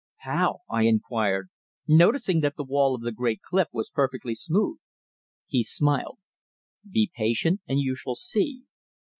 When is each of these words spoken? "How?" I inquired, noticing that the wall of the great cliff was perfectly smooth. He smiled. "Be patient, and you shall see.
"How?" 0.21 0.61
I 0.67 0.85
inquired, 0.87 1.49
noticing 1.87 2.39
that 2.39 2.55
the 2.55 2.63
wall 2.63 2.95
of 2.95 3.01
the 3.03 3.11
great 3.11 3.43
cliff 3.43 3.67
was 3.71 3.91
perfectly 3.91 4.33
smooth. 4.33 4.79
He 5.45 5.61
smiled. 5.61 6.17
"Be 6.89 7.11
patient, 7.15 7.61
and 7.67 7.79
you 7.79 7.93
shall 7.95 8.15
see. 8.15 8.63